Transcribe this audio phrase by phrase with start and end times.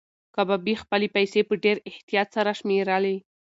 [0.35, 3.15] کبابي خپلې پیسې په ډېر احتیاط سره شمېرلې.